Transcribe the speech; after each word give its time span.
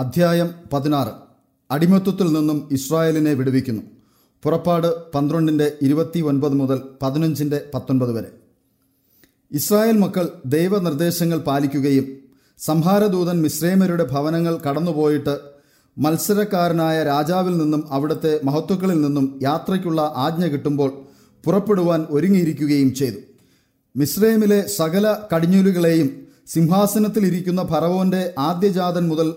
അധ്യായം 0.00 0.50
പതിനാറ്. 0.72 1.08
അടിമത്വത്തിൽ 1.70 2.32
നിന്നും 2.32 2.68
ഇസ്രായേലിനെ 2.72 3.32
വിടുവിക്കുന്നു. 3.32 3.82
പുറപ്പാട് 4.42 5.12
പന്ത്രണ്ടിന്റെ 5.12 5.72
ഇരുപത്തി 5.82 6.20
ഒൻപത് 6.20 6.52
മുതൽ 6.52 6.82
പതിനഞ്ചിന്റെ 7.02 7.64
പത്തൊൻപത് 7.74 8.12
വരെ. 8.12 8.30
ഇസ്രായേൽ 9.52 9.98
മക്കൾ 9.98 10.28
ദൈവനിർദ്ദേശങ്ങൾ 10.46 11.38
പാലിക്കുകയും 11.38 12.06
സംഹാരദൂതൻ 12.58 13.42
മിശ്രേമരുടെ 13.42 14.04
ഭവനങ്ങൾ 14.04 14.56
കടന്നുപോയിട്ട് 14.56 15.38
മത്സരക്കാരനായ 15.98 17.02
രാജാവിൽ 17.02 17.58
നിന്നും 17.58 17.92
അവിടുത്തെ 17.92 18.40
മഹത്വക്കളിൽ 18.44 19.00
നിന്നും 19.00 19.38
യാത്രയ്ക്കുള്ള 19.42 20.12
ആജ്ഞ 20.16 20.46
കിട്ടുമ്പോൾ 20.46 20.92
പുറപ്പെടുവാൻ 21.44 22.06
ഒരുങ്ങിയിരിക്കുകയും 22.10 22.94
ചെയ്തു. 22.94 23.16
മിശ്രേമിലെ 23.96 24.68
സകല 24.68 25.16
കടിഞ്ഞൂലുകളെയും 25.34 26.26
സിംഹാസനത്തിലിരിക്കുന്ന 26.46 27.62
ഫറവോന്റെ 27.62 28.34
ആദ്യജാതൻ 28.38 29.08
മുതൽ 29.08 29.34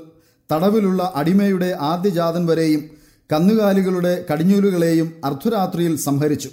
തടവിലുള്ള 0.52 1.12
അടിമയുടെ 1.16 1.78
ആദ്യജാതൻ 1.80 2.46
വരെയും 2.46 2.84
കന്നുകാലികളുടെ 3.32 4.26
കടിഞ്ഞൂലുകളെയും 4.32 5.14
അർദ്ധരാത്രിയിൽ 5.26 5.98
സംഹരിച്ചു. 5.98 6.50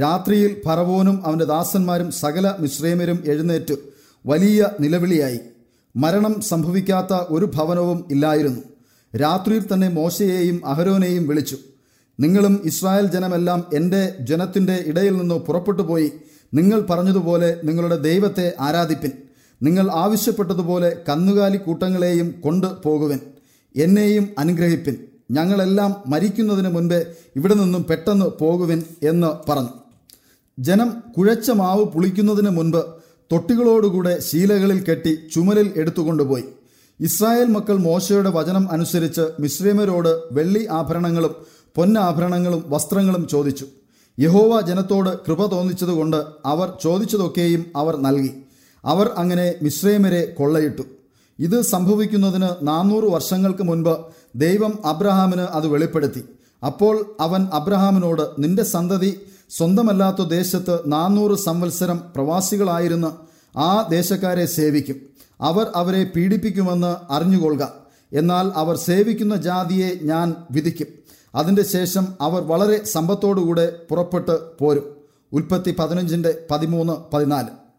രാത്രിയിൽ 0.00 0.62
ഫറവോനും 0.64 1.26
അവന്റെ 1.26 1.44
ദാസന്മാരും 1.44 2.10
സകല 2.10 2.54
മിശ്രേമരും 2.58 3.22
എഴുന്നേറ്റ് 3.26 3.74
വലിയ 4.26 4.68
നിലവിളിയായി. 4.80 5.40
മരണം 5.96 6.40
സംഭവിക്കാത്ത 6.40 7.14
ഒരു 7.14 7.50
ഭവനവും 7.54 8.04
ഇല്ലായിരുന്നു. 8.10 8.60
രാത്രിയിൽ 9.16 9.64
തന്നെ 9.72 9.88
മോശയെയും 9.88 10.66
അഹരോനെയും 10.66 11.28
വിളിച്ചു. 11.28 11.58
നിങ്ങളും 12.20 12.60
ഇസ്രായേൽ 12.64 13.06
ജനമെല്ലാം 13.06 13.66
എന്റെ 13.74 14.14
ജനത്തിന്റെ 14.20 14.84
ഇടയിൽ 14.86 15.16
നിന്ന് 15.16 15.34
പുറപ്പെട്ടു 15.34 15.82
പോയി 15.82 16.12
നിങ്ങൾ 16.54 16.80
പറഞ്ഞതുപോലെ 16.80 17.60
നിങ്ങളുടെ 17.64 17.96
ദൈവത്തെ 17.96 18.52
ആരാധിപ്പിൻ. 18.60 19.12
നിങ്ങൾ 19.62 19.90
ആവശ്യപ്പെട്ടതുപോലെ 19.90 20.96
കന്നുകാലി 21.08 21.56
കൂട്ടങ്ങളെയും 21.56 22.34
കൊണ്ട് 22.40 22.82
പോകുവൻ 22.82 23.20
എന്നെയും 23.76 24.28
അനുഗ്രഹിപ്പിൻ. 24.38 24.96
ഞങ്ങളെല്ലാം 25.30 25.96
മരിക്കുന്നതിന് 26.06 26.68
മുൻപേ 26.68 27.06
ഇവിടെ 27.36 27.54
നിന്നും 27.54 27.84
പെട്ടെന്ന് 27.84 28.26
പോകുവൻ 28.40 28.82
എന്ന് 29.02 29.50
പറഞ്ഞു. 29.50 29.68
ജനം 30.58 31.02
കുഴച്ച 31.18 31.50
മാവ് 31.50 31.84
പുളിക്കുന്നതിന് 31.84 32.50
മുൻപ് 32.50 32.84
തൊട്ടികളോടുകൂടെ 33.32 34.20
ശീലകളിൽ 34.20 34.84
കെട്ടി 34.84 35.18
ചുമലിൽ 35.34 35.72
എടുത്തുകൊണ്ടുപോയി. 35.76 36.44
ഇസ്രായേൽ 37.00 37.46
മക്കൾ 37.46 37.76
മോശയുടെ 37.76 38.30
വചനം 38.30 38.72
അനുസരിച്ച് 38.72 39.20
മിശ്രീമരോട് 39.40 40.22
വെള്ളി 40.32 40.66
ആഭരണങ്ങളും 40.70 41.34
പൊന്നാഭരണങ്ങളും 41.74 42.64
വസ്ത്രങ്ങളും 42.66 43.28
ചോദിച്ചു. 43.28 43.66
യഹോവ 44.20 44.60
ജനത്തോട് 44.60 45.18
കൃപ 45.26 45.46
തോന്നിച്ചതുകൊണ്ട് 45.46 46.24
അവർ 46.44 46.72
ചോദിച്ചതൊക്കെയും 46.82 47.66
അവർ 47.76 47.96
നൽകി. 47.96 48.30
അവർ 48.84 49.10
അങ്ങനെ 49.16 49.54
മിശ്രൈമരെ 49.62 50.34
കൊള്ളയിട്ടു. 50.38 50.82
ഇത് 51.38 51.60
സംഭവിക്കുന്നതിന് 51.60 52.48
നാനൂറ് 52.62 53.04
വർഷങ്ങൾക്ക് 53.04 53.62
മുൻപ് 53.62 54.06
ദൈവം 54.34 54.86
അബ്രഹാമിന് 54.86 55.40
അത് 55.40 55.66
വെളിപ്പെടുത്തി. 55.66 56.24
അപ്പോൾ 56.66 57.16
അവൻ 57.20 57.46
അബ്രഹാമിനോട് 57.52 58.22
നിന്റെ 58.38 58.62
സന്തതി 58.62 59.20
സ്വന്തമല്ലാത്ത 59.50 60.22
ദേശത്ത് 60.22 60.78
നാനൂറ് 60.86 61.38
സംവത്സരം 61.38 62.02
പ്രവാസികളായിരുന്ന 62.14 63.16
ആ 63.56 63.86
ദേശക്കാരെ 63.90 64.46
സേവിക്കും. 64.46 64.96
അവർ 65.40 65.66
അവരെ 65.74 66.04
പീഡിപ്പിക്കുമെന്ന് 66.04 67.12
അറിഞ്ഞുകൊള്ളുക. 67.12 67.72
എന്നാൽ 68.12 68.52
അവർ 68.54 68.76
സേവിക്കുന്ന 68.76 69.36
ജാതിയെ 69.36 69.98
ഞാൻ 70.02 70.36
വിധിക്കും. 70.50 70.86
അതിന്റെ 71.34 71.62
ശേഷം 71.62 72.08
അവർ 72.20 72.42
വളരെ 72.42 72.84
സമ്പത്തോടുകൂടെ 72.84 73.72
പുറപ്പെട്ട് 73.90 74.58
പോരും. 74.58 74.96
ഉൽപ്പത്തി 75.32 75.74
പതിനഞ്ചിന്റെ 75.78 76.46
പതിമൂന്ന് 76.50 76.92
പതിനാല്. 77.12 77.69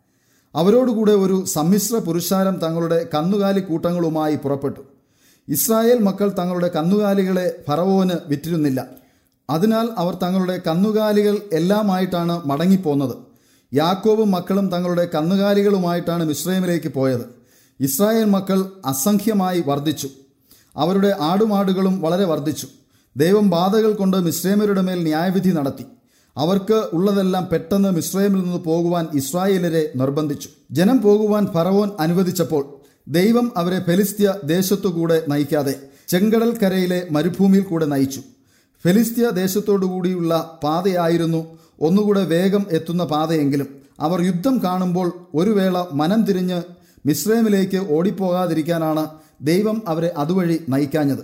അവരോടുകൂടെ 0.56 1.12
ഒരു 1.12 1.46
സമ്മിശ്ര 1.46 1.98
പുരുഷാരം 1.98 2.56
തങ്ങളുടെ 2.60 3.10
കന്നുകാലി 3.14 3.60
കൂട്ടങ്ങളുമായി 3.60 4.36
പുറപ്പെട്ടു. 4.36 4.82
ഇസ്രായേൽ 5.48 6.00
മക്കൾ 6.00 6.36
തങ്ങളുടെ 6.40 6.68
കന്നുകാലികളെ 6.68 7.64
ഫറവോന് 7.68 8.10
വിറ്റിരുന്നില്ല. 8.28 8.86
അതിനാൽ 9.50 9.90
അവർ 9.98 10.14
തങ്ങളുടെ 10.14 10.62
കന്നുകാലികൾ 10.68 11.38
എല്ലാമായിട്ടാണ് 11.54 12.42
മടങ്ങിപ്പോന്നത്. 12.46 13.16
യാക്കോബും 13.74 14.32
മക്കളും 14.32 14.70
തങ്ങളുടെ 14.70 15.10
കന്നുകാലികളുമായിട്ടാണ് 15.16 16.26
മിശ്രൈമിലേക്ക് 16.26 16.94
പോയത്. 16.94 17.22
ഇസ്രായേൽ 17.80 18.26
മക്കൾ 18.26 18.72
അസംഖ്യമായി 18.86 19.64
വർദ്ധിച്ചു. 19.68 20.10
അവരുടെ 20.76 21.16
ആടുമാടുകളും 21.20 22.02
വളരെ 22.02 22.26
വർദ്ധിച്ചു. 22.26 22.68
ദൈവം 23.18 23.50
ബാധകൾ 23.50 23.94
കൊണ്ട് 23.94 24.18
മിശ്രൈമരുടെ 24.18 24.82
മേൽ 24.82 25.04
ന്യായവിധി 25.04 25.50
നടത്തി. 25.50 25.86
അവർക്ക് 26.38 26.84
ഉള്ളതെല്ലാം 26.94 27.48
പെട്ടെന്ന് 27.52 27.90
മിശ്രയമിൽ 27.90 28.42
നിന്ന് 28.42 28.58
പോകുവാൻ 28.58 29.08
ഇസ്രായേലരെ 29.14 29.92
നിർബന്ധിച്ചു. 29.96 30.50
ജനം 30.72 31.02
പോകുവാൻ 31.02 31.48
ഫറവോൻ 31.54 31.90
അനുവദിച്ചപ്പോൾ 32.00 32.66
ദൈവം 33.08 33.52
അവരെ 33.58 33.80
ഫെലിസ്ത്യ 33.80 34.34
ദേശത്തുകൂടെ 34.44 35.24
നയിക്കാതെ 35.28 35.76
ചെങ്കടൽ 36.08 36.58
കരയിലെ 36.58 37.08
മരുഭൂമിയിൽ 37.12 37.64
കൂടെ 37.64 37.86
നയിച്ചു. 37.86 38.22
ഫെലിസ്ത്യ 38.84 39.30
ദേശത്തോടുകൂടിയുള്ള 39.30 40.60
പാതയായിരുന്നു 40.64 41.58
ഒന്നുകൂടെ 41.82 42.26
വേഗം 42.26 42.66
എത്തുന്ന 42.72 43.04
പാതയെങ്കിലും 43.04 43.68
അവർ 44.00 44.22
യുദ്ധം 44.22 44.62
കാണുമ്പോൾ 44.64 45.12
ഒരു 45.36 45.50
വേള 45.50 45.86
മനം 45.94 46.24
തിരിഞ്ഞ് 46.24 46.62
മിശ്രയമിലേക്ക് 47.06 47.92
ഓടിപ്പോകാതിരിക്കാനാണ് 47.92 49.08
ദൈവം 49.42 49.82
അവരെ 49.88 50.14
അതുവഴി 50.18 50.62
നയിക്കാഞ്ഞത്. 50.70 51.20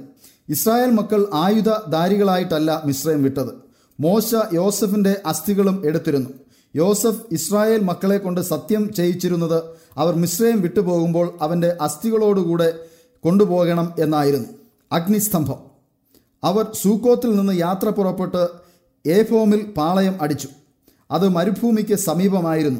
ഇസ്രായേൽ 0.49 0.91
മക്കൾ 0.91 1.27
ആയുധധാരികളായിട്ടല്ല 1.33 2.81
മിശ്രയം 2.85 3.23
വിട്ടത്. 3.23 3.66
മോശ 3.99 4.35
യോസഫിന്റെ 4.53 5.21
അസ്ഥികളും 5.25 5.81
എടുത്തിരുന്നു. 5.85 6.29
യോസഫ് 6.75 7.21
ഇസ്രായേൽ 7.31 7.83
മക്കളെ 7.83 8.17
കൊണ്ട് 8.17 8.41
സത്യം 8.41 8.93
ചെയ്യിച്ചിരുന്നത് 8.93 9.63
അവർ 9.97 10.15
മിശ്രയം 10.15 10.61
വിട്ടുപോകുമ്പോൾ 10.61 11.37
അവന്റെ 11.41 11.77
അസ്ഥികളോടുകൂടെ 11.81 12.79
കൊണ്ടുപോകണം 13.23 13.93
എന്നായിരുന്നു. 13.99 14.47
അഗ്നിസ്തംഭം. 14.91 15.59
അവർ 16.43 16.65
സൂക്കോത്തിൽ 16.81 17.35
നിന്ന് 17.35 17.53
യാത്ര 17.53 17.89
പുറപ്പെട്ട് 17.89 18.47
ഏഫോമിൽ 19.09 19.73
പാളയം 19.77 20.21
അടിച്ചു. 20.21 20.47
അത് 21.11 21.29
മരുഭൂമിക്ക് 21.29 21.95
സമീപമായിരുന്നു. 21.95 22.79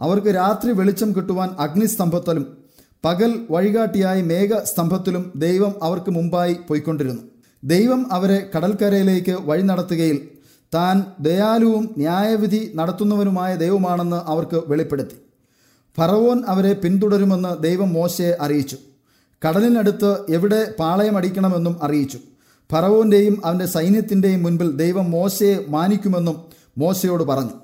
അവർക്ക് 0.00 0.28
രാത്രി 0.28 0.72
വെളിച്ചം 0.72 1.12
കിട്ടുവാൻ 1.16 1.50
അഗ്നിസ്തംഭത്തിലും 1.58 2.56
പകൽ 3.04 3.46
വഴികാട്ടിയായി 3.50 4.22
മേഘസ്തംഭത്തിലും 4.22 5.32
ദൈവം 5.36 5.74
അവർക്ക് 5.82 6.10
മുമ്പായി 6.10 6.56
പോയിക്കൊണ്ടിരുന്നു. 6.68 7.22
ദൈവം 7.64 8.12
അവരെ 8.12 8.50
കടൽക്കരയിലേക്ക് 8.56 9.30
വഴി 9.30 9.62
നടത്തുകയിൽ 9.62 10.28
താൻ 10.74 11.04
ദയാലുവും 11.20 11.94
ന്യായവിധി 11.98 12.72
നടത്തുന്നവനുമായ 12.74 13.56
ദൈവമാണെന്ന് 13.56 14.16
അവർക്ക് 14.16 14.62
വെളിപ്പെടുത്തി. 14.66 15.16
ഫറവോൻ 15.98 16.42
അവരെ 16.48 16.72
പിന്തുടരുമെന്ന് 16.72 17.62
ദൈവം 17.62 17.92
മോശയെ 17.92 18.36
അറിയിച്ചു. 18.40 18.76
കടലിനടുത്ത് 19.48 20.16
എവിടെ 20.30 20.74
പാളയമടിക്കണമെന്നും 20.78 21.76
അറിയിച്ചു. 21.82 22.18
ഫറവോന്റെയും 22.72 23.42
അവന്റെ 23.44 23.66
സൈന്യത്തിന്റെയും 23.66 24.42
മുൻപിൽ 24.42 24.76
ദൈവം 24.76 25.10
മോശയെ 25.10 25.64
മാനിക്കുമെന്നും 25.68 26.36
മോശയോട് 26.78 27.22
പറഞ്ഞു. 27.22 27.56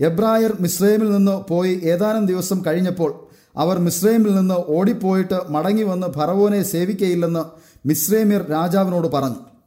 എബ്രായർ 0.00 0.56
മിസ്രൈമിൽ 0.60 1.10
നിന്ന് 1.10 1.50
പോയി 1.50 1.80
ഏതാനും 1.84 2.26
ദിവസം 2.26 2.62
കഴിഞ്ഞപ്പോൾ 2.66 3.14
അവർ 3.56 3.78
മിസ്രൈമിൽ 3.78 4.34
നിന്ന് 4.34 4.54
ഓടിപ്പോയിട്ട് 4.68 5.38
മടങ്ങി 5.48 5.82
വന്ന് 5.82 6.06
ഫറവോനെ 6.06 6.62
സേവിക്കയില്ലെന്ന് 6.62 7.44
മിസ്രൈമ്യർ 7.88 8.42
രാജാവിനോട് 8.50 9.08
പറഞ്ഞു. 9.08 9.57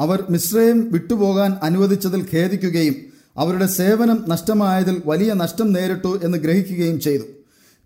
അവർ 0.00 0.18
മിശ്രയും 0.30 0.78
വിട്ടുപോകാൻ 0.92 1.50
അനുവദിച്ചതിൽ 1.62 2.22
ഖേദിക്കുകയും 2.32 2.96
അവരുടെ 3.36 3.66
സേവനം 3.66 4.18
നഷ്ടമായതിൽ 4.28 4.96
വലിയ 5.06 5.30
നഷ്ടം 5.32 5.68
നേരിട്ടു 5.72 6.20
എന്ന് 6.24 6.38
ഗ്രഹിക്കുകയും 6.38 7.00
ചെയ്തു. 7.00 7.26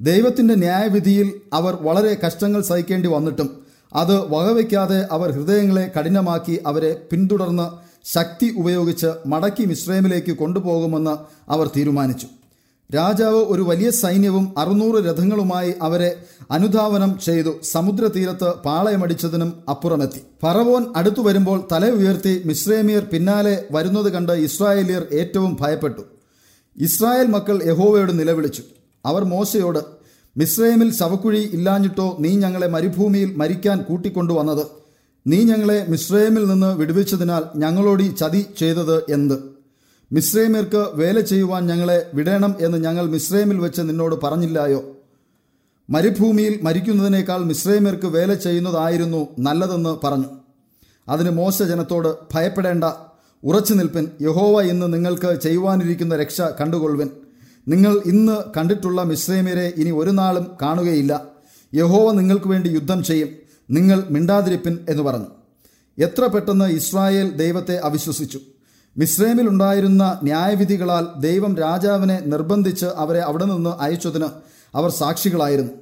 ദൈവത്തിന്റെ 0.01 0.55
ന്യായവിധിയിൽ 0.55 1.29
അവർ 1.53 1.75
വളരെ 1.87 2.13
കഷ്ടങ്ങൾ 2.27 2.63
സഹിക്കേണ്ടി 2.63 3.09
വന്നിട്ടും 3.09 3.49
അത് 3.95 4.15
വകവയ്ക്കാതെ 4.33 5.01
അവർ 5.11 5.29
ഹൃദയങ്ങളെ 5.31 5.85
കഠിനമാക്കി 5.97 6.55
അവരെ 6.67 6.93
പിന്തുടർന്ന് 7.11 7.67
ശക്തി 8.15 8.55
ഉപയോഗിച്ച് 8.59 9.11
മടക്കി 9.27 9.65
മിശ്രൈമിലേക്ക് 9.65 10.33
കൊണ്ടുപോകുമെന്ന് 10.33 11.15
അവർ 11.51 11.67
തീരുമാനിച്ചു. 11.77 12.27
രാജാവ് 12.93 13.37
ഒരു 13.37 13.63
വലിയ 13.63 13.91
സൈന്യവും 13.91 14.55
അറുന്നൂറ് 14.59 15.05
രഥങ്ങളുമായി 15.05 15.75
അവരെ 15.83 16.17
അനുധാവനം 16.51 17.19
ചെയ്തു. 17.25 17.51
സമുദ്രതീരത്ത് 17.63 18.45
പാളയമടിച്ചതിനും 18.45 19.63
അപ്പുറമെത്തി. 19.71 20.21
ഫറവോൻ 20.43 20.87
അടുത്തു 20.97 21.21
വരുമ്പോൾ 21.21 21.69
തല 21.73 21.91
ഉയർത്തി 21.91 22.43
മിശ്രേമിയർ 22.45 23.05
പിന്നാലെ 23.13 23.65
വരുന്നത് 23.71 24.13
കണ്ട് 24.13 24.33
ഇസ്രായേലിയർ 24.33 25.07
ഏറ്റവും 25.13 25.57
ഭയപ്പെട്ടു. 25.61 26.01
ഇസ്രായേൽ 26.77 27.27
മക്കൾ 27.27 27.63
യഹോവയോട് 27.67 28.19
നിലവിളിച്ചു. 28.19 28.63
അവർ 29.07 29.25
മോശയോട് 29.25 29.79
മിശ്രേമിൽ 30.37 30.93
ശവക്കുഴി 30.93 31.51
ഇല്ലാഞ്ഞിട്ടോ 31.53 32.17
നീ 32.21 32.37
ഞങ്ങളെ 32.37 32.67
മരുഭൂമിയിൽ 32.67 33.37
മരിക്കാൻ 33.37 33.83
കൂട്ടിക്കൊണ്ടുവന്നത്? 33.83 34.67
നീ 35.27 35.43
ഞങ്ങളെ 35.43 35.87
മിശ്രേമിൽ 35.89 36.49
നിന്ന് 36.49 36.77
വിടുവിച്ചതിനാൽ 36.77 37.43
ഞങ്ങളോട് 37.57 38.03
ഈ 38.03 38.15
ചതി 38.15 38.47
ചെയ്തത് 38.59 39.03
എന്ത്? 39.11 39.54
മിസ്രൈമ്യർക്ക് 40.13 40.87
വേല 40.93 41.21
ചെയ്യുവാൻ 41.21 41.67
ഞങ്ങളെ 41.67 42.07
വിടേണം 42.15 42.55
എന്ന് 42.61 42.79
ഞങ്ങൾ 42.79 43.07
മിസ്രൈമിൽ 43.07 43.59
വെച്ച് 43.59 43.83
നിന്നോട് 43.83 44.15
പറഞ്ഞില്ലായോ? 44.23 44.97
മരുഭൂമിയിൽ 45.91 46.59
മരിക്കുന്നതിനേക്കാൾ 46.63 47.39
മിസ്രൈമ്യർക്ക് 47.39 48.07
വേല 48.07 48.35
ചെയ്യുന്നതായിരുന്നു 48.35 49.29
നല്ലതെന്ന് 49.39 50.07
പറഞ്ഞു. 50.07 50.25
അതിന് 51.09 51.31
മോശ 51.31 51.63
ജനത്തോട് 51.63 52.17
ഭയപ്പെടേണ്ട. 52.35 52.85
ഉറച്ചു 53.45 53.75
നിൽപ്പിൻ. 53.75 54.09
യഹോവ 54.23 54.63
ഇന്ന് 54.63 54.95
നിങ്ങൾക്ക് 54.95 55.41
ചെയ്യുവാനിരിക്കുന്ന 55.41 56.17
രക്ഷ 56.17 56.41
കണ്ടുകൊള്ളുവിൻ. 56.41 57.11
നിങ്ങൾ 57.69 58.01
ഇന്ന് 58.07 58.37
കണ്ടിട്ടുള്ള 58.57 59.03
മിശ്രൈമ്യരെ 59.03 59.73
ഇനി 59.77 59.91
ഒരു 59.91 60.11
നാളും 60.11 60.47
കാണുകയില്ല. 60.63 61.25
യഹോവ 61.75 62.13
നിങ്ങൾക്ക് 62.13 62.49
വേണ്ടി 62.49 62.69
യുദ്ധം 62.69 63.05
ചെയ്യും. 63.05 63.29
നിങ്ങൾ 63.71 64.05
മിണ്ടാതിരിപ്പിൻ 64.11 64.79
എന്ന് 64.89 65.03
പറഞ്ഞു. 65.03 65.27
എത്ര 65.99 66.27
പെട്ടെന്ന് 66.27 66.65
ഇസ്രായേൽ 66.65 67.31
ദൈവത്തെ 67.31 67.77
അവിശ്വസിച്ചു. 67.79 68.41
മിസ്രൈമിലുണ്ടായിരുന്ന 68.97 70.21
ന്യായവിധികളാൽ 70.23 71.05
ദൈവം 71.21 71.57
രാജാവിനെ 71.57 72.21
നിർബന്ധിച്ച് 72.27 72.87
അവരെ 72.87 73.21
അവിടെ 73.21 73.45
നിന്ന് 73.45 73.83
അയച്ചതിന് 73.83 74.29
അവർ 74.75 74.91
സാക്ഷികളായിരുന്നു. 74.91 75.73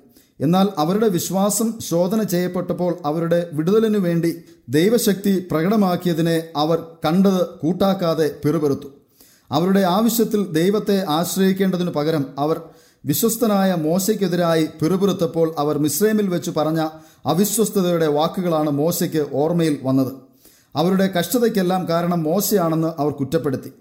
എന്നാൽ 0.40 0.68
അവരുടെ 0.78 1.08
വിശ്വാസം 1.08 1.80
ശോധന 1.80 2.22
ചെയ്യപ്പെട്ടപ്പോൾ 2.22 2.92
അവരുടെ 3.04 3.46
വിടുതലിനു 3.52 3.98
വേണ്ടി 3.98 4.30
ദൈവശക്തി 4.68 5.48
പ്രകടമാക്കിയതിനെ 5.50 6.42
അവർ 6.56 6.78
കണ്ടത് 7.04 7.42
കൂട്ടാക്കാതെ 7.62 8.34
പിറുപെറുത്തു. 8.44 8.88
അവരുടെ 9.50 9.80
ആവശ്യത്തിൽ 9.80 10.46
ദൈവത്തെ 10.52 11.04
ആശ്രയിക്കേണ്ടതിനു 11.08 11.90
പകരം 11.90 12.26
അവർ 12.38 12.60
വിശ്വസ്തനായ 13.04 13.74
മോശയ്ക്കെതിരായി 13.74 14.68
പിറുപിറുത്തപ്പോൾ 14.80 15.54
അവർ 15.58 15.78
മിസ്രൈമിൽ 15.78 16.28
വെച്ച് 16.28 16.50
പറഞ്ഞ 16.50 16.80
അവിശ്വസ്തതയുടെ 17.26 18.06
വാക്കുകളാണ് 18.06 18.70
മോശയ്ക്ക് 18.70 19.26
ഓർമ്മയിൽ 19.32 19.78
വന്നത്. 19.82 20.12
അവരുടെ 20.76 21.06
കഷ്ടതയ്ക്കെല്ലാം 21.06 21.88
കാരണം 21.88 22.22
മോശയാണെന്ന് 22.22 22.88
അവർ 22.98 23.12
കുറ്റപ്പെടുത്തി. 23.12 23.72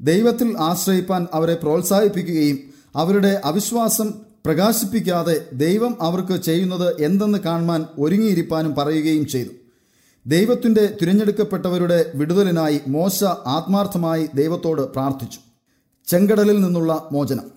ദൈവത്തിൽ 0.00 0.56
ആശ്രയിപ്പാൻ 0.58 1.26
അവരെ 1.32 1.54
പ്രോത്സാഹിപ്പിക്കുകയും 1.54 2.58
അവരുടെ 2.96 3.40
അവിശ്വാസം 3.44 4.12
പ്രകാശിപ്പിക്കാതെ 4.46 5.46
ദൈവം 5.52 5.96
അവർക്ക് 6.00 6.36
ചെയ്യുന്നത് 6.36 7.02
എന്തെന്ന് 7.02 7.38
കാണുവാൻ 7.38 7.86
ഒരുങ്ങിയിരിപ്പാനും 7.98 8.74
പറയുകയും 8.74 9.26
ചെയ്തു. 9.26 9.48
ദൈവത്തിന്റെ 10.26 10.96
തിരഞ്ഞെടുക്കപ്പെട്ടവരുടെ 11.02 12.12
വിടുതലിനായി 12.14 12.80
മോശ 12.88 13.24
ആത്മാർത്ഥമായി 13.24 14.28
ദൈവത്തോട് 14.34 14.80
പ്രാർത്ഥിച്ചു. 14.80 15.38
ചെങ്കടലിൽ 16.06 16.60
നിന്നുള്ള 16.60 17.08
മോചനം. 17.12 17.50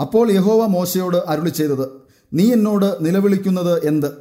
അപ്പോൾ 0.00 0.32
യഹോവ 0.32 0.66
മോശയോട് 0.66 1.16
അരുളി 1.16 1.50
ചെയ്തത് 1.50 1.88
നീ 2.32 2.52
എന്നോട് 2.52 2.96
നിലവിളിക്കുന്നത് 3.00 3.86
എന്ത്? 3.86 4.12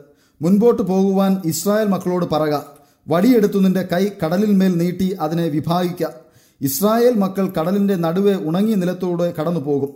മുൻപോട്ട് 0.41 0.81
പോകുവാൻ 0.81 1.41
ഇസ്രായേൽ 1.45 1.87
മക്കളോട് 1.87 2.25
പറക. 2.25 2.78
വടിയെടുത്തു 3.09 3.59
നിന്റെ 3.59 3.81
കൈ 3.81 4.07
കടലിന്മേൽ 4.25 4.77
നീട്ടി 4.77 5.17
അതിനെ 5.19 5.47
വിഭാഗിക്ക. 5.47 6.07
ഇസ്രായേൽ 6.61 7.15
മക്കൾ 7.15 7.53
കടലിന്റെ 7.59 7.95
നടുവെ 7.95 8.35
ഉണങ്ങിയ 8.35 8.75
നിലത്തോടെ 8.75 9.33
കടന്നു 9.39 9.59
പോകും 9.59 9.89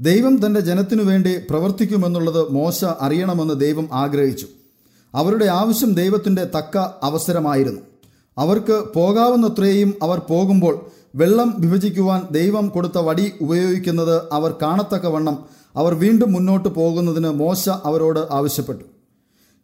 ദൈവം 0.00 0.46
തന്റെ 0.46 0.60
ജനത്തിനു 0.60 1.02
വേണ്ടി 1.02 1.38
പ്രവർത്തിക്കുമെന്നുള്ളത് 1.50 2.48
മോശ 2.48 2.84
അറിയണമെന്ന് 2.84 3.54
ദൈവം 3.54 3.88
ആഗ്രഹിച്ചു. 3.92 4.46
അവരുടെ 5.14 5.44
ആവശ്യം 5.44 5.92
ദൈവത്തിന്റെ 5.92 6.44
തക്ക 6.44 6.78
അവസരമായിരുന്നു. 7.02 7.80
അവർക്ക് 8.38 8.84
പോകാവുന്നത്രയും 8.94 9.94
അവർ 10.02 10.18
പോകുമ്പോൾ 10.18 10.86
വെള്ളം 11.14 11.54
വിഭജിക്കുവാൻ 11.58 12.22
ദൈവം 12.30 12.68
കൊടുത്ത 12.68 12.98
വടി 12.98 13.32
ഉപയോഗിക്കുന്നത് 13.40 14.22
അവർ 14.32 14.54
കാണത്തക്കവണ്ണം 14.62 15.44
അവർ 15.76 15.94
വീണ്ടും 15.94 16.32
മുന്നോട്ട് 16.32 16.68
പോകുന്നതിന് 16.68 17.28
മോശ 17.28 17.68
അവരോട് 17.68 18.20
ആവശ്യപ്പെട്ടു. 18.30 18.84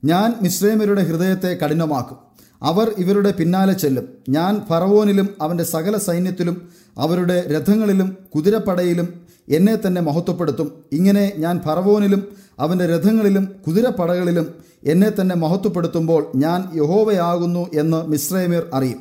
ഞാൻ 0.05 0.35
മിശ്രേമരുടെ 0.43 1.03
ഹൃദയത്തെ 1.03 1.59
കഠിനമാക്കും. 1.65 2.17
അവർ 2.63 2.95
ഇവരുടെ 2.99 3.31
പിന്നാലെ 3.31 3.73
ചെല്ലും. 3.73 4.09
ഞാൻ 4.29 4.63
ഫറവോനിലും 4.69 5.29
അവന്റെ 5.41 5.65
സകല 5.65 5.99
സൈന്യത്തിലും 5.99 6.69
അവരുടെ 6.99 7.45
രഥങ്ങളിലും 7.51 8.17
കുതിരപ്പടയിലും 8.35 9.09
എന്നെ 9.49 9.79
തന്നെ 9.87 10.01
മഹത്വപ്പെടുത്തും. 10.01 10.73
ഇങ്ങനെ 10.93 11.33
ഞാൻ 11.39 11.61
ഫറവോനിലും 11.65 12.23
അവന്റെ 12.59 12.87
രഥങ്ങളിലും 12.87 13.49
കുതിരപ്പടകളിലും 13.67 14.55
എന്നെ 14.85 15.13
തന്നെ 15.21 15.35
മഹത്വപ്പെടുത്തുമ്പോൾ 15.35 16.27
ഞാൻ 16.37 16.65
യഹോവയാകുന്നു 16.75 17.71
എന്ന് 17.75 18.07
മിശ്രൈമീർ 18.07 18.63
അറിയും. 18.75 18.99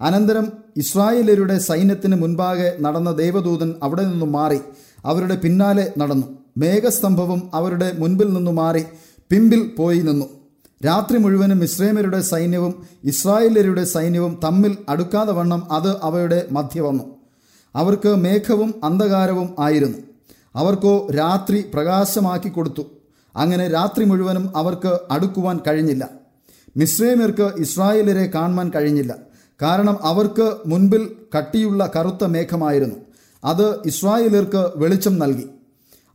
അനന്തരം 0.00 0.52
ഇസ്രായേലരുടെ 0.76 1.58
സൈന്യത്തിന് 1.58 2.16
മുൻപാകെ 2.16 2.76
നടന്ന 2.80 3.12
ദൈവദൂതൻ 3.12 3.74
അവിടെ 3.82 4.02
നിന്നും 4.02 4.32
മാറി 4.32 4.58
അവരുടെ 5.04 5.36
പിന്നാലെ 5.36 5.92
നടന്നു. 5.98 6.26
മേഘസ്തംഭവും 6.58 7.50
അവരുടെ 7.54 7.92
മുൻപിൽ 7.98 8.32
നിന്നു 8.32 8.50
മാറി 8.50 8.84
പിമ്പിൽ 9.30 9.70
പോയി 9.78 9.98
നിന്നു. 9.98 10.24
രാത്രി 10.84 11.18
മുഴുവനും 11.18 11.64
ഇസ്രേമരുടെ 11.64 12.20
സൈന്യവും 12.20 12.86
ഇസ്രായേലരുടെ 13.04 13.84
സൈന്യവും 13.84 14.40
തമ്മിൽ 14.44 14.76
അടുക്കാതെ 14.88 15.32
വണ്ണം 15.32 15.72
അത് 15.72 15.96
അവയുടെ 16.02 16.46
മധ്യ 16.52 16.80
വന്നു. 16.80 17.04
അവർക്ക് 17.74 18.08
മേഘവും 18.08 18.74
അന്ധകാരവും 18.84 19.54
ആയിരുന്നു. 19.58 19.98
അവർക്കോ 20.54 21.08
രാത്രി 21.18 21.64
പ്രകാശമാക്കി 21.74 22.48
കൊടുത്തു. 22.48 22.82
അങ്ങനെ 23.36 23.68
രാത്രി 23.68 24.04
മുഴുവനും 24.04 24.56
അവർക്ക് 24.56 24.98
അടുക്കുവാൻ 25.10 25.60
കഴിഞ്ഞില്ല. 25.66 26.08
മിശ്രേമ്യർക്ക് 26.76 27.52
ഇസ്രായേലരെ 27.58 28.30
കാണുവാൻ 28.34 28.70
കഴിഞ്ഞില്ല. 28.70 29.16
കാരണം 29.62 29.98
അവർക്ക് 30.02 30.56
മുൻപിൽ 30.66 31.16
കട്ടിയുള്ള 31.38 31.90
കറുത്ത 31.96 32.24
മേഘമായിരുന്നു. 32.24 32.94
അത് 33.44 33.82
ഇസ്രായേലർക്ക് 33.86 34.70
വെളിച്ചം 34.76 35.18
നൽകി. 35.18 35.46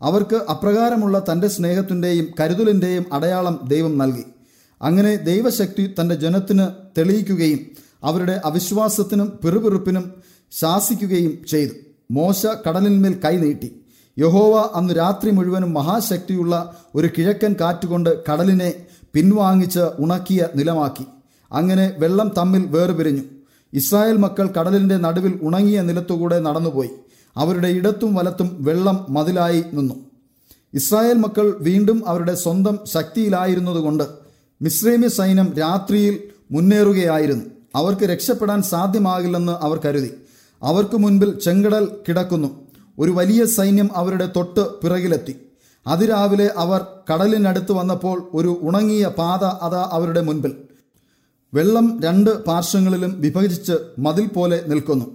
അവർക്ക് 0.01 0.36
അപ്രകാരമുള്ള 0.36 1.25
തന്റെ 1.31 1.48
സ്നേഹത്തിന്റെയും 1.48 2.27
കരുതലിന്റെയും 2.39 3.06
അടയാളം 3.13 3.60
ദൈവം 3.68 3.98
നൽകി. 3.98 4.24
അങ്ങനെ 4.81 5.15
ദൈവശക്തി 5.15 5.93
തന്റെ 5.99 6.15
ജനത്തിന് 6.15 6.67
തെളിയിക്കുകയും 6.97 7.59
അവരുടെ 8.03 8.41
അവിശ്വാസത്തിനും 8.45 9.39
പിറുപിറുപ്പിനും 9.43 10.13
ശാസിക്കുകയും 10.51 11.45
ചെയ്തു. 11.45 11.71
മോശ 12.11 12.45
കടലിന്മേൽ 12.45 13.19
കൈനീട്ടി 13.25 13.75
യഹോവ 14.19 14.69
അന്ന് 14.75 14.93
രാത്രി 14.97 15.31
മുഴുവനും 15.31 15.73
മഹാശക്തിയുള്ള 15.73 16.75
ഒരു 16.95 17.09
കിഴക്കൻ 17.17 17.55
കാറ്റുകൊണ്ട് 17.61 18.23
കടലിനെ 18.31 18.73
പിൻവാങ്ങിച്ച് 19.13 19.79
ഉണക്കിയ 19.99 20.47
നിലമാക്കി. 20.55 21.05
അങ്ങനെ 21.51 21.93
വെള്ളം 21.97 22.31
തമ്മിൽ 22.37 22.65
വേർപിരിഞ്ഞു. 22.65 23.21
ഇസ്രായേൽ 23.73 24.17
മക്കൾ 24.17 24.47
കടലിന്റെ 24.47 24.97
നടുവിൽ 24.97 25.39
ഉണങ്ങിയ 25.41 25.81
നിലത്തുകൂടെ 25.81 26.39
നടന്നുപോയി. 26.39 26.89
അവരുടെ 27.37 27.67
ഇടത്തും 27.67 28.15
വലത്തും 28.15 28.57
വെള്ളം 28.59 29.05
മതിലായി 29.09 29.63
നിന്നു. 29.73 29.95
ഇസ്രായേൽ 30.73 31.13
മക്കൾ 31.13 31.57
വീണ്ടും 31.59 32.07
അവരുടെ 32.07 32.35
സ്വന്തം 32.35 32.79
ശക്തിയിലായിരുന്നതുകൊണ്ട് 32.85 34.03
മിശ്രൈമ്യ 34.61 35.07
സൈന്യം 35.07 35.53
രാത്രിയിൽ 35.59 36.19
മുന്നേറുകയായിരുന്നു. 36.51 37.45
അവർക്ക് 37.75 38.01
രക്ഷപ്പെടാൻ 38.01 38.61
സാധ്യമാകില്ലെന്ന് 38.61 39.51
അവർ 39.51 39.79
കരുതി. 39.85 40.11
അവർക്ക് 40.63 40.97
മുൻപിൽ 40.97 41.39
ചെങ്കടൽ 41.39 41.88
കിടക്കുന്നു. 42.07 42.67
ഒരു 43.00 43.11
വലിയ 43.11 43.45
സൈന്യം 43.45 43.89
അവരുടെ 43.95 44.29
തൊട്ട് 44.35 44.81
പിറകിലെത്തി. 44.81 45.35
അതിരാവിലെ 45.88 46.51
അവർ 46.57 46.85
കടലിനടുത്ത് 47.13 47.71
വന്നപ്പോൾ 47.71 48.29
ഒരു 48.33 48.59
ഉണങ്ങിയ 48.61 49.06
പാത 49.17 49.44
അതാ 49.44 49.89
അവരുടെ 49.91 50.21
മുൻപിൽ. 50.21 50.51
വെള്ളം 51.53 52.00
രണ്ട് 52.03 52.44
പാർശ്വങ്ങളിലും 52.44 53.21
വിഭജിച്ച് 53.21 53.73
മതിൽ 54.00 54.25
പോലെ 54.25 54.63
നിൽക്കുന്നു. 54.67 55.05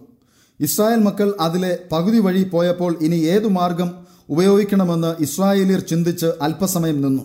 ഇസ്രായേൽ 0.61 0.99
മക്കൾ 0.99 1.35
അതിലെ 1.41 1.79
പകുതി 1.93 2.19
വഴി 2.19 2.43
പോയപ്പോൾ 2.43 2.99
ഇനി 3.03 3.17
ഏതു 3.17 3.49
മാർഗം 3.49 3.91
ഉപയോഗിക്കണമെന്ന് 4.29 5.23
ഇസ്രായേലിയർ 5.23 5.81
ചിന്തിച്ച് 5.81 6.27
അല്പസമയം 6.27 7.03
നിന്നു. 7.03 7.23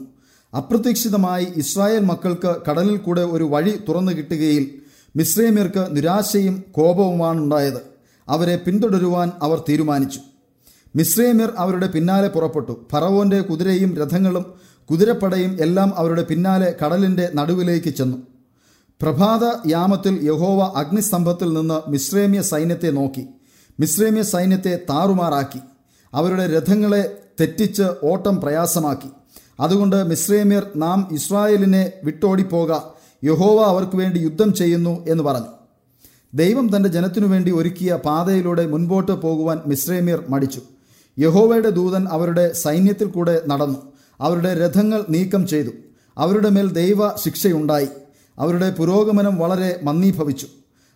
അപ്രതീക്ഷിതമായി 0.57 1.47
ഇസ്രായേൽ 1.55 1.99
മക്കൾക്ക് 1.99 2.55
കടലിൽ 2.69 2.97
കൂടെ 2.97 3.21
ഒരു 3.21 3.43
വഴി 3.43 3.79
തുറന്നു 3.89 4.11
കിട്ടുകയിൽ 4.11 4.71
മിശ്രൈമ്യർക്ക് 5.15 5.87
നിരാശയും 5.91 6.63
കോപവുമാണ് 6.71 7.39
ഉണ്ടായത് 7.39 7.81
അവരെ 8.29 8.55
പിന്തുടരുവാൻ 8.55 9.31
അവർ 9.41 9.63
തീരുമാനിച്ചു. 9.69 10.19
മിശ്രൈമ്യർ 10.95 11.53
അവരുടെ 11.57 11.87
പിന്നാലെ 11.87 12.27
പുറപ്പെട്ടു. 12.27 12.87
ഫറവോന്റെ 12.91 13.41
കുതിരയും 13.41 13.97
രഥങ്ങളും 13.97 14.45
കുതിരപ്പടയും 14.91 15.57
എല്ലാം 15.61 15.93
അവരുടെ 15.95 16.23
പിന്നാലെ 16.23 16.75
കടലിന്റെ 16.85 17.29
നടുവിലേക്ക് 17.35 17.89
ചെന്നു. 17.89 18.17
പ്രഭാത 19.01 19.69
യാമത്തിൽ 19.71 20.19
യഹോവ 20.23 20.73
അഗ്നിസ്തംഭത്തിൽ 20.75 21.53
നിന്ന് 21.53 21.89
മിശ്രേമ്യ 21.89 22.41
സൈന്യത്തെ 22.41 22.91
നോക്കി. 22.91 23.27
മിശ്രേമ്യ 23.79 24.21
സൈന്യത്തെ 24.21 24.79
താറുമാറാക്കി. 24.89 25.59
അവരുടെ 26.13 26.59
രഥങ്ങളെ 26.59 27.17
തെറ്റിച്ച് 27.41 27.83
ഓട്ടം 28.03 28.41
പ്രയാസമാക്കി. 28.41 29.07
അതുകൊണ്ട് 29.59 30.03
മിശ്രേമ്യർ 30.03 30.67
നാം 30.75 31.09
ഇസ്രായേലിനെ 31.11 31.91
വിട്ടോടിപ്പോക 32.03 32.71
യഹോവ 33.23 33.61
അവർക്ക് 33.63 33.95
വേണ്ടി 33.95 34.19
യുദ്ധം 34.19 34.53
ചെയ്യുന്നു 34.53 35.05
എന്ന് 35.07 35.23
പറഞ്ഞു. 35.23 35.47
ദൈവം 36.33 36.75
തന്റെ 36.75 36.89
ജനത്തിനു 36.89 37.27
വേണ്ടി 37.27 37.51
ഒരുക്കിയ 37.51 37.99
പാതയിലൂടെ 38.05 38.67
മുൻപോട്ട് 38.67 39.11
പോകുവാൻ 39.11 39.61
മിശ്രേമ്യർ 39.67 40.23
മടിച്ചു. 40.29 40.61
യഹോവയുടെ 41.19 41.69
ദൂതൻ 41.69 42.07
അവരുടെ 42.07 42.53
സൈന്യത്തിൽ 42.53 43.07
കൂടെ 43.07 43.41
നടന്നു. 43.47 43.91
അവരുടെ 44.21 44.53
രഥങ്ങൾ 44.53 45.03
നീക്കം 45.09 45.47
ചെയ്തു. 45.47 45.69
അവരുടെ 46.17 46.49
മേൽ 46.49 46.71
ദൈവ 46.71 47.09
ശിക്ഷയുണ്ടായി. 47.17 47.87
അവരുടെ 48.39 48.71
പുരോഗമനം 48.71 49.35
വളരെ 49.35 49.79
മന്ദീഭവിച്ചു. 49.83 50.47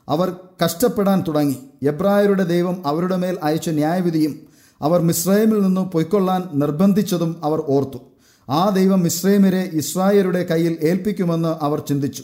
അവർ 0.10 0.36
കഷ്ടപ്പെടാൻ 0.66 1.24
തുടങ്ങി. 1.28 1.58
എബ്രായരുടെ 1.84 2.44
ദൈവം 2.44 2.88
അവരുടെ 2.88 3.16
മേൽ 3.16 3.38
അയച്ച 3.44 3.70
ന്യായവിധിയും 3.70 4.40
അവർ 4.82 5.02
മിസ്രൈമിൽ 5.02 5.62
നിന്ന് 5.62 5.82
പൊയ്ക്കൊള്ളാൻ 5.82 6.44
നിർബന്ധിച്ചതും 6.54 7.42
അവർ 7.44 7.64
ഓർത്തു. 7.68 8.13
ആ 8.50 8.70
ദൈവം 8.70 9.00
മിസ്രൈമിരെ 9.00 9.70
ഇസ്രായേലുടെ 9.74 10.44
കയ്യിൽ 10.44 10.78
ഏൽപ്പിക്കുമെന്ന് 10.82 11.64
അവർ 11.64 11.80
ചിന്തിച്ചു. 11.80 12.24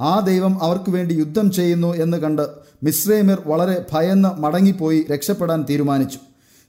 ആ 0.00 0.20
ദൈവം 0.20 0.62
അവർക്ക് 0.62 0.90
വേണ്ടി 0.90 1.14
യുദ്ധം 1.14 1.50
ചെയ്യുന്നു 1.50 1.96
എന്ന് 1.96 2.16
കണ്ട് 2.16 2.48
മിശ്രൈമിർ 2.82 3.42
വളരെ 3.46 3.84
ഭയന്ന് 3.92 4.40
മടങ്ങിപ്പോയി 4.40 5.04
രക്ഷപ്പെടാൻ 5.12 5.64
തീരുമാനിച്ചു. 5.70 6.18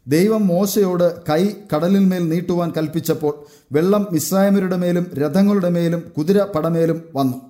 ദൈവം 0.07 0.47
മോശയോട് 0.47 1.21
കൈ 1.29 1.47
കടലിന്മേൽ 1.75 2.29
നീട്ടുവാൻ 2.29 2.73
കൽപ്പിച്ചപ്പോൾ 2.77 3.45
വെള്ളം 3.71 4.07
മിസ്രായമരുടെ 4.11 4.75
മേലും 4.75 5.05
രഥങ്ങളുടെ 5.17 5.69
മേലും 5.69 6.03
കുതിര 6.17 6.43
പടമേലും 6.43 7.01
വന്നു. 7.15 7.41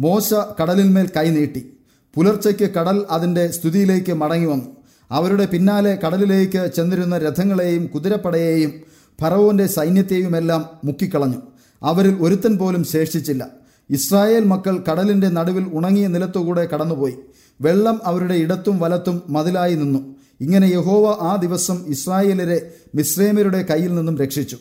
മോശ 0.00 0.34
കടലിന്മേൽ 0.34 1.10
കൈ 1.16 1.28
നീട്ടി. 1.28 1.72
പുലർച്ചയ്ക്ക് 2.14 2.70
കടൽ 2.70 3.06
അതിന്റെ 3.10 3.50
സ്തുതിയിലേക്ക് 3.50 4.12
മടങ്ങി 4.12 4.46
വന്നു. 4.46 4.76
അവരുടെ 5.10 5.46
പിന്നാലെ 5.46 5.98
കടലിലേക്ക് 6.06 6.70
ചെന്നിരുന്ന 6.76 7.18
രഥങ്ങളെയും 7.18 7.86
കുതിരപ്പടയെയും 7.86 8.91
ഫറവോന്റെ 9.20 9.66
സൈന്യത്തെയുമെല്ലാം 9.66 10.68
മുക്കിക്കളഞ്ഞു. 10.84 11.36
അവരിൽ 11.82 12.16
ഒരുത്തൻ 12.20 12.58
പോലും 12.58 12.84
ശേഷിച്ചില്ല. 12.84 13.48
ഇസ്രായേൽ 13.90 14.44
മക്കൾ 14.44 14.84
കടലിന്റെ 14.90 15.28
നടുവിൽ 15.28 15.66
ഉണങ്ങിയ 15.72 16.06
നിലത്തുകൂടെ 16.06 16.68
കടന്നുപോയി. 16.74 17.14
വെള്ളം 17.60 18.00
അവരുടെ 18.04 18.34
ഇടത്തും 18.34 18.78
വലത്തും 18.78 19.22
മതിലായി 19.28 19.74
നിന്നു. 19.74 20.14
ഇങ്ങനെ 20.40 20.66
യഹോവ 20.66 21.18
ആ 21.20 21.36
ദിവസം 21.36 21.84
ഇസ്രായേലരെ 21.86 22.74
മിശ്രേമ്യരുടെ 22.94 23.66
കയ്യിൽ 23.70 23.94
നിന്നും 23.94 24.18
രക്ഷിച്ചു. 24.18 24.58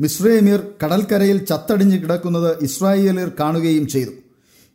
മിശ്രേമ്യർ 0.00 0.66
കടൽക്കരയിൽ 0.84 1.44
ചത്തടിഞ്ഞ് 1.44 2.02
കിടക്കുന്നത് 2.02 2.56
ഇസ്രായേലിയർ 2.62 3.32
കാണുകയും 3.40 3.86
ചെയ്തു. 3.86 4.10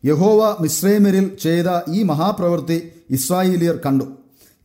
യഹോവ 0.05 0.57
മിശ്രേമ്യരിൽ 0.61 1.31
ചെയ്ത 1.41 1.65
ഈ 1.89 2.03
മഹാപ്രവൃത്തി 2.03 2.89
ഇസ്രായേലിയർ 3.09 3.79
കണ്ടു. 3.85 4.03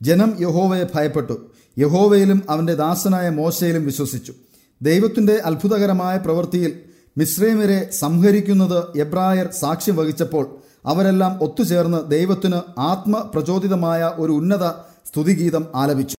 ജനം 0.02 0.36
യഹോവയെ 0.40 0.84
ഭയപ്പെട്ടു. 0.94 1.50
യഹോവയിലും 1.78 2.42
അവന്റെ 2.48 2.74
ദാസനായ 2.74 3.28
മോശയിലും 3.28 3.86
വിശ്വസിച്ചു. 3.86 4.34
ദൈവത്തിന്റെ 4.82 5.36
അത്ഭുതകരമായ 5.44 6.16
പ്രവൃത്തിയിൽ 6.16 6.72
മിശ്രൈമരെ 7.18 7.78
സംഹരിക്കുന്നത് 7.92 8.78
എബ്രായർ 9.00 9.46
സാക്ഷ്യം 9.52 9.96
വഹിച്ചപ്പോൾ 9.96 10.44
അവരെല്ലാം 10.86 11.32
ഒത്തുചേർന്ന് 11.44 12.10
ദൈവത്തിന് 12.10 12.60
ആത്മപ്രചോദിതമായ 12.90 14.12
ഒരു 14.18 14.32
ഉന്നത 14.32 14.64
സ്തുതിഗീതം 15.08 15.64
ആലപിച്ചു. 15.74 16.14